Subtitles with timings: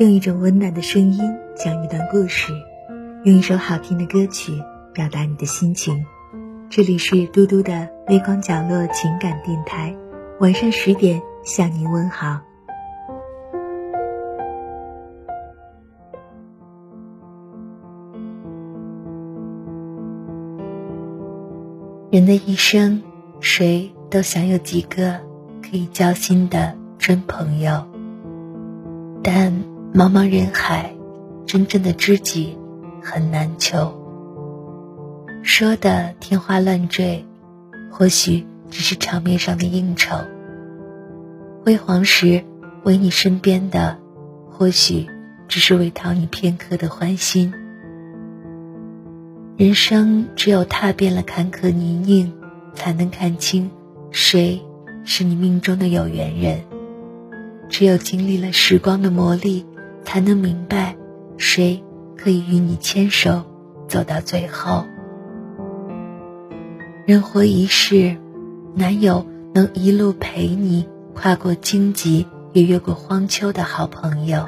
[0.00, 1.20] 用一种温暖的声音
[1.54, 2.52] 讲一段故事，
[3.22, 4.60] 用一首好听的歌曲
[4.92, 6.04] 表达你的心情。
[6.68, 9.94] 这里是嘟嘟的微光角落情感电台，
[10.40, 12.40] 晚上十点向您问好。
[22.10, 23.00] 人的一生，
[23.38, 25.20] 谁都想有几个
[25.62, 27.86] 可以交心的真朋友，
[29.22, 29.52] 但
[29.96, 30.92] 茫茫人海，
[31.46, 32.58] 真正的知己
[33.00, 33.94] 很难求。
[35.44, 37.24] 说的天花乱坠，
[37.92, 40.16] 或许只是场面上的应酬；
[41.64, 42.42] 辉煌时
[42.82, 43.96] 围你身边的，
[44.50, 45.06] 或许
[45.46, 47.54] 只是为讨你片刻的欢心。
[49.56, 52.32] 人生只有踏遍了坎坷泥泞，
[52.74, 53.70] 才能看清
[54.10, 54.60] 谁
[55.04, 56.58] 是你命中的有缘人；
[57.68, 59.64] 只有经历了时光的磨砺，
[60.04, 60.96] 才能明白
[61.36, 61.82] 谁
[62.16, 63.42] 可以与你牵手
[63.88, 64.84] 走到最后。
[67.06, 68.16] 人活一世，
[68.74, 74.46] 难有能一路陪你跨过荆棘，也越过荒丘的好朋友。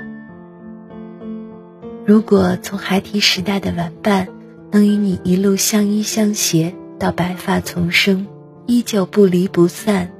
[2.07, 4.29] 如果从孩提时代的玩伴，
[4.71, 8.27] 能与你一路相依相携到白发丛生，
[8.67, 10.11] 依旧不离不散，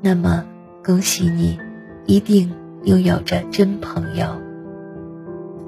[0.00, 0.44] 那么
[0.84, 1.58] 恭喜你，
[2.06, 2.52] 一定
[2.84, 4.41] 拥有着真朋友。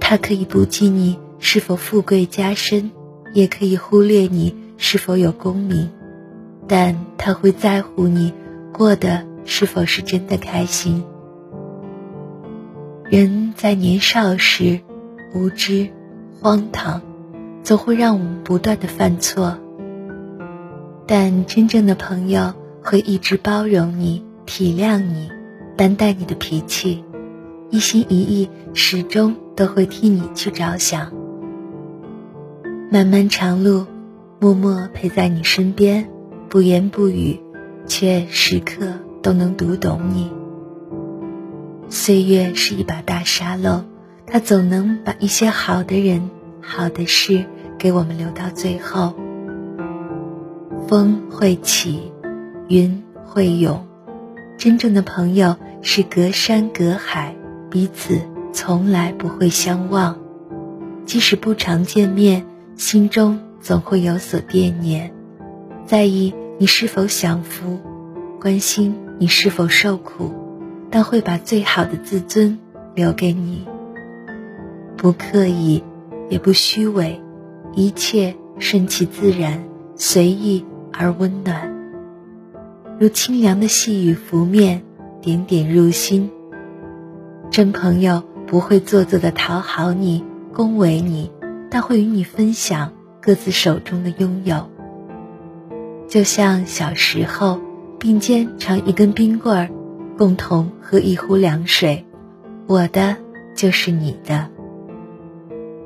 [0.07, 2.91] 他可以不计你是否富贵加身，
[3.33, 5.89] 也可以忽略你是否有功名，
[6.69, 8.35] 但他会在乎你
[8.71, 11.03] 过得是否是真的开心。
[13.07, 14.81] 人在年少时，
[15.35, 15.89] 无知、
[16.39, 17.01] 荒唐。
[17.63, 19.57] 总会让我们不断的犯错，
[21.07, 25.31] 但真正的朋友会一直包容你、体谅你、
[25.79, 27.03] 担待你的脾气，
[27.71, 31.13] 一心一意，始终都会替你去着想。
[32.91, 33.87] 漫漫长路，
[34.39, 36.09] 默默陪在你身边，
[36.49, 37.41] 不言不语，
[37.87, 38.87] 却时刻
[39.23, 40.31] 都能读懂你。
[41.89, 43.85] 岁月是一把大沙漏，
[44.27, 47.47] 它总能把一些好的人、好的事。
[47.77, 49.15] 给我们留到最后。
[50.87, 52.13] 风会起，
[52.69, 53.85] 云会涌，
[54.57, 57.35] 真正的朋友是隔山隔海，
[57.71, 58.21] 彼此
[58.55, 60.17] 从来不会相忘。
[61.05, 65.13] 即使不常见面，心中总会有所惦念，
[65.85, 67.81] 在意你是否享福，
[68.41, 70.33] 关心你是否受苦，
[70.89, 72.59] 但会把最好的自尊
[72.95, 73.67] 留给你。
[74.97, 75.83] 不刻意，
[76.31, 77.21] 也不虚伪。
[77.75, 79.65] 一切顺其自然，
[79.97, 81.75] 随意而温暖，
[83.01, 84.85] 如清凉的细雨拂面，
[85.21, 86.31] 点点入心。
[87.51, 91.31] 真朋友不会做作的讨好你、恭维你，
[91.71, 94.71] 但会与你分享各自手中的拥有。
[96.09, 97.61] 就像小时候
[97.99, 99.71] 并肩尝一根冰棍儿，
[100.17, 102.05] 共同喝一壶凉水，
[102.67, 103.17] 我的
[103.55, 104.49] 就是你的。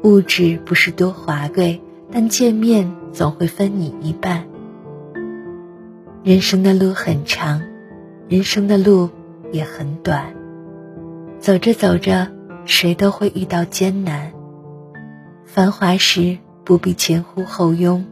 [0.02, 1.80] 物质不是多华贵，
[2.10, 4.44] 但见面总会分你一半。
[6.22, 7.62] 人生的路很长，
[8.28, 9.08] 人生的路
[9.50, 10.34] 也很短。
[11.38, 12.28] 走着走着，
[12.68, 14.30] 谁都会遇到艰难。
[15.46, 18.04] 繁华时不必前呼后拥，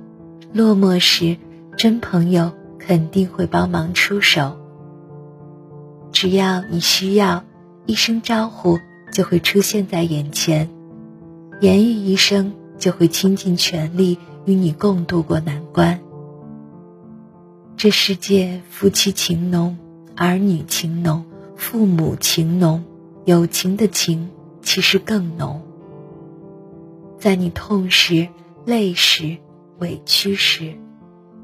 [0.55, 1.37] 落寞时
[1.77, 4.56] 真朋友肯定会帮忙出手。
[6.11, 7.45] 只要你需要，
[7.84, 8.78] 一声招呼
[9.12, 10.71] 就会出现在眼前。
[11.61, 16.00] 言语一声，就会倾尽全力与你共度过难关。
[17.77, 19.77] 这世界夫妻情浓，
[20.16, 22.84] 儿女情浓，父母情浓，
[23.27, 24.31] 友情的情
[24.66, 25.62] 其实更浓。
[27.21, 28.28] 在你痛时、
[28.65, 29.37] 累时、
[29.78, 30.75] 委屈时，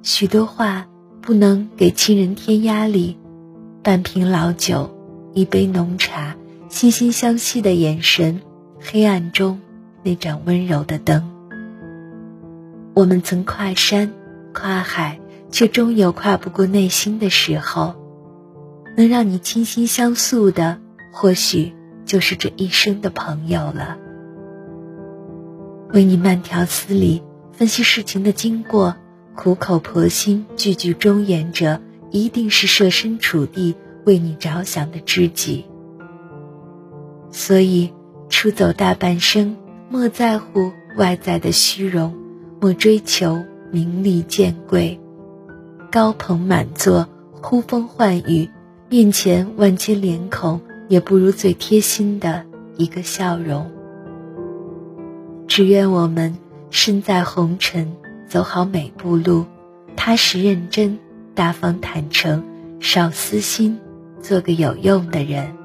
[0.03, 0.89] 许多话
[1.21, 3.17] 不能给亲人添压力。
[3.81, 4.91] 半瓶老酒，
[5.35, 6.37] 一杯浓茶，
[6.69, 8.41] 惺惺相惜的眼神，
[8.81, 9.61] 黑暗中。
[10.03, 11.31] 那盏温柔的灯。
[12.93, 14.13] 我们曾跨山
[14.53, 15.21] 跨海，
[15.53, 17.95] 却终有跨不过内心的时候。
[18.97, 20.81] 能让你倾心相诉的，
[21.13, 21.73] 或许
[22.13, 23.97] 就是这一生的朋友了。
[25.95, 27.23] 为你慢条斯理
[27.53, 28.97] 分析事情的经过，
[29.35, 31.81] 苦口婆心句句忠言者，
[32.11, 33.75] 一定是设身处地
[34.05, 35.65] 为你着想的知己。
[37.31, 37.95] 所以，
[38.29, 39.57] 出走大半生。
[39.89, 42.15] 莫在乎外在的虚荣，
[42.61, 45.01] 莫追求名利见贵。
[45.91, 47.09] 高朋满座，
[47.41, 48.51] 呼风唤雨，
[48.91, 50.61] 面前万千脸孔，
[50.93, 52.45] 也不如最贴心的
[52.77, 53.73] 一个笑容。
[55.49, 56.37] 只愿我们
[56.69, 57.91] 身在红尘，
[58.29, 59.47] 走好每步路，
[59.97, 60.99] 踏实认真，
[61.35, 62.45] 大方坦诚，
[62.79, 63.79] 少私心，
[64.21, 65.57] 做个有用的人。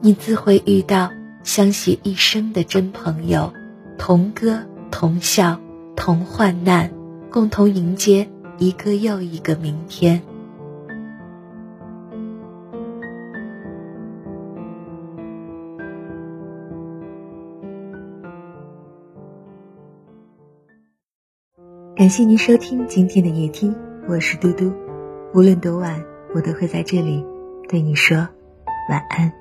[0.00, 1.12] 你自会遇到
[1.44, 3.52] 相携一生的真朋友，
[3.98, 4.58] 同歌
[4.90, 5.60] 同笑
[5.94, 6.90] 同患难，
[7.30, 8.28] 共同迎接
[8.58, 10.20] 一个又一个明天。
[21.98, 23.74] 感谢您收听今天的夜听，
[24.06, 24.72] 我是嘟嘟。
[25.34, 26.00] 无论多晚，
[26.32, 27.26] 我都会在这里
[27.68, 28.16] 对你说
[28.88, 29.32] 晚安。